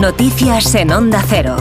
[0.00, 1.56] Noticias en Onda Cero.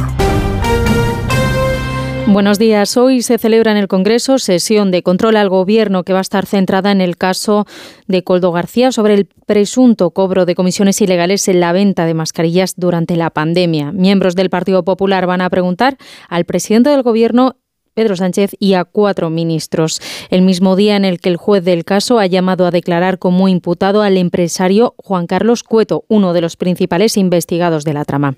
[2.25, 2.95] Buenos días.
[2.95, 6.45] Hoy se celebra en el Congreso sesión de control al Gobierno que va a estar
[6.45, 7.65] centrada en el caso
[8.07, 12.75] de Coldo García sobre el presunto cobro de comisiones ilegales en la venta de mascarillas
[12.77, 13.91] durante la pandemia.
[13.91, 15.97] Miembros del Partido Popular van a preguntar
[16.29, 17.57] al presidente del Gobierno
[17.93, 20.01] Pedro Sánchez y a cuatro ministros.
[20.29, 23.47] El mismo día en el que el juez del caso ha llamado a declarar como
[23.47, 28.35] imputado al empresario Juan Carlos Cueto, uno de los principales investigados de la trama.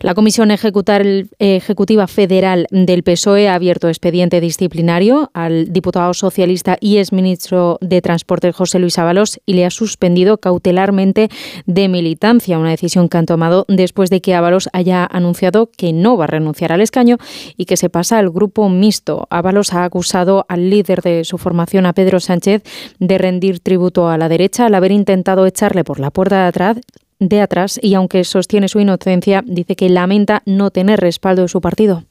[0.00, 7.78] La Comisión Ejecutiva Federal del PSOE ha abierto expediente disciplinario al diputado socialista y exministro
[7.80, 11.28] de Transporte José Luis Ábalos y le ha suspendido cautelarmente
[11.66, 16.16] de militancia, una decisión que han tomado después de que Ábalos haya anunciado que no
[16.16, 17.18] va a renunciar al escaño
[17.56, 21.86] y que se pasa al grupo mixto Ábalos ha acusado al líder de su formación,
[21.86, 22.62] a Pedro Sánchez,
[23.00, 26.76] de rendir tributo a la derecha al haber intentado echarle por la puerta de atrás
[27.18, 31.60] de atrás y aunque sostiene su inocencia, dice que lamenta no tener respaldo de su
[31.60, 32.04] partido.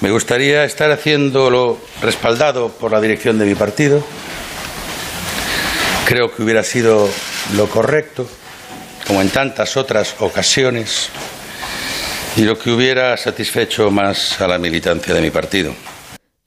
[0.00, 4.02] Me gustaría estar haciéndolo respaldado por la dirección de mi partido.
[6.06, 7.08] Creo que hubiera sido
[7.56, 8.26] lo correcto,
[9.06, 11.10] como en tantas otras ocasiones,
[12.36, 15.74] y lo que hubiera satisfecho más a la militancia de mi partido.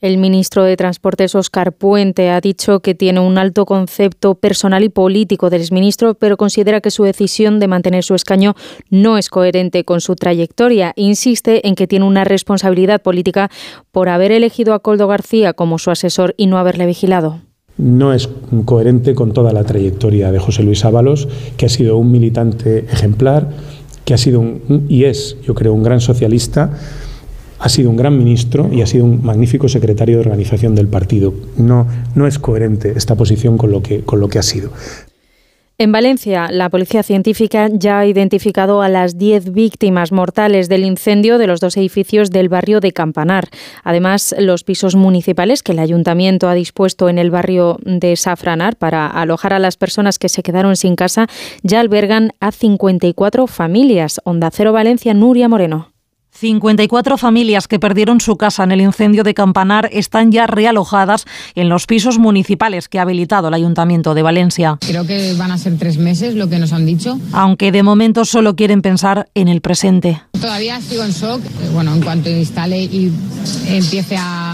[0.01, 4.89] El ministro de Transportes, Óscar Puente, ha dicho que tiene un alto concepto personal y
[4.89, 8.55] político del exministro, pero considera que su decisión de mantener su escaño
[8.89, 10.91] no es coherente con su trayectoria.
[10.97, 13.49] Insiste en que tiene una responsabilidad política
[13.93, 17.39] por haber elegido a Coldo García como su asesor y no haberle vigilado
[17.77, 18.29] no es
[18.63, 23.49] coherente con toda la trayectoria de José Luis Ábalos, que ha sido un militante ejemplar,
[24.05, 26.71] que ha sido un, y es, yo creo, un gran socialista
[27.65, 31.33] ha sido un gran ministro y ha sido un magnífico secretario de organización del partido.
[31.57, 34.69] No, no es coherente esta posición con lo que, con lo que ha sido.
[35.79, 41.39] En Valencia, la policía científica ya ha identificado a las 10 víctimas mortales del incendio
[41.39, 43.49] de los dos edificios del barrio de Campanar.
[43.83, 49.07] Además, los pisos municipales que el ayuntamiento ha dispuesto en el barrio de Safranar para
[49.07, 51.25] alojar a las personas que se quedaron sin casa
[51.63, 54.21] ya albergan a 54 familias.
[54.23, 55.94] Onda Cero Valencia, Nuria Moreno.
[56.35, 61.25] 54 familias que perdieron su casa en el incendio de Campanar están ya realojadas
[61.55, 64.77] en los pisos municipales que ha habilitado el Ayuntamiento de Valencia.
[64.85, 67.17] Creo que van a ser tres meses lo que nos han dicho.
[67.31, 70.21] Aunque de momento solo quieren pensar en el presente.
[70.33, 71.41] Todavía sigo en shock.
[71.73, 73.13] Bueno, en cuanto instale y
[73.69, 74.53] empiece a,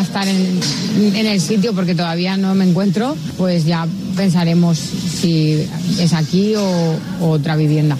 [0.00, 0.60] estar en,
[1.14, 3.86] el sitio porque todavía no me encuentro, pues ya
[4.16, 5.68] pensaremos si
[5.98, 7.96] es aquí o otra vivienda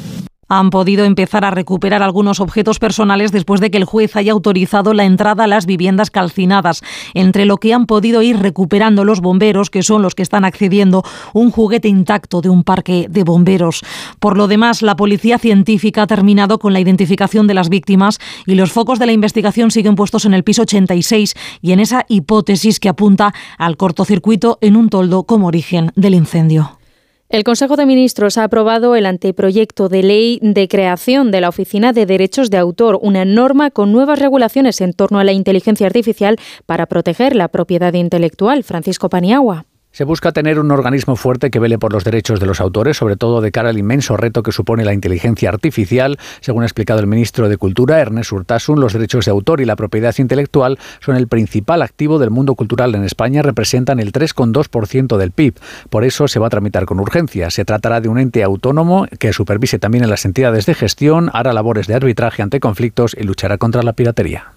[0.58, 4.92] han podido empezar a recuperar algunos objetos personales después de que el juez haya autorizado
[4.92, 6.82] la entrada a las viviendas calcinadas.
[7.14, 11.04] Entre lo que han podido ir recuperando los bomberos, que son los que están accediendo,
[11.32, 13.82] un juguete intacto de un parque de bomberos.
[14.20, 18.54] Por lo demás, la policía científica ha terminado con la identificación de las víctimas y
[18.54, 22.78] los focos de la investigación siguen puestos en el piso 86 y en esa hipótesis
[22.78, 26.81] que apunta al cortocircuito en un toldo como origen del incendio.
[27.32, 31.94] El Consejo de Ministros ha aprobado el anteproyecto de ley de creación de la Oficina
[31.94, 36.36] de Derechos de Autor, una norma con nuevas regulaciones en torno a la inteligencia artificial
[36.66, 38.64] para proteger la propiedad intelectual.
[38.64, 39.64] Francisco Paniagua.
[39.92, 43.16] Se busca tener un organismo fuerte que vele por los derechos de los autores, sobre
[43.16, 46.18] todo de cara al inmenso reto que supone la inteligencia artificial.
[46.40, 49.76] Según ha explicado el ministro de Cultura, Ernest Urtasun, los derechos de autor y la
[49.76, 55.30] propiedad intelectual son el principal activo del mundo cultural en España, representan el 3,2% del
[55.30, 55.56] PIB.
[55.90, 57.50] Por eso se va a tramitar con urgencia.
[57.50, 61.52] Se tratará de un ente autónomo que supervise también en las entidades de gestión, hará
[61.52, 64.52] labores de arbitraje ante conflictos y luchará contra la piratería.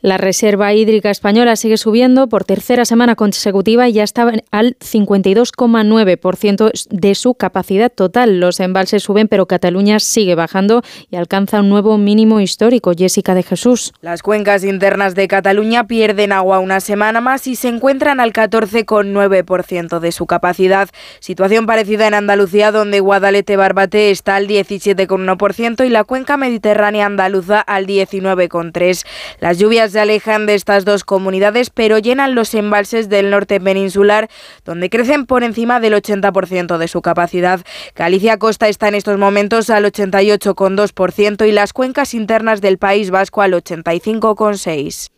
[0.00, 6.70] La reserva hídrica española sigue subiendo por tercera semana consecutiva y ya está al 52,9%
[6.90, 8.40] de su capacidad total.
[8.40, 12.92] Los embalses suben, pero Cataluña sigue bajando y alcanza un nuevo mínimo histórico.
[12.96, 13.92] Jessica de Jesús.
[14.00, 20.00] Las cuencas internas de Cataluña pierden agua una semana más y se encuentran al 14,9%
[20.00, 20.88] de su capacidad.
[21.20, 27.60] Situación parecida en Andalucía, donde Guadalete Barbate está al 17,1% y la cuenca mediterránea andaluza
[27.60, 29.04] al 19,3%.
[29.40, 34.30] Las lluvias se alejan de estas dos comunidades, pero llenan los embalses del norte peninsular,
[34.64, 37.60] donde crecen por encima del 80% de su capacidad.
[37.96, 43.42] Galicia Costa está en estos momentos al 88,2% y las cuencas internas del País Vasco
[43.42, 45.10] al 85,6%.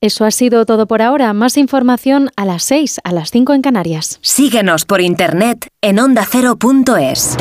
[0.00, 1.32] Eso ha sido todo por ahora.
[1.32, 4.18] Más información a las 6, a las 5 en Canarias.
[4.22, 7.36] Síguenos por internet en ondacero.es.